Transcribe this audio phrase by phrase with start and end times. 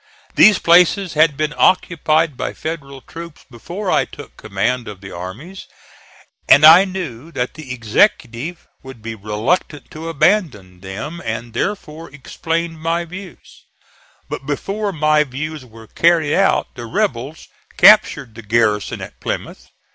[0.33, 5.67] These places had been occupied by Federal troops before I took command of the armies,
[6.49, 12.79] and I knew that the Executive would be reluctant to abandon them, and therefore explained
[12.81, 13.65] my views;
[14.27, 17.47] but before my views were carried out the rebels
[17.77, 19.69] captured the garrison at Plymouth.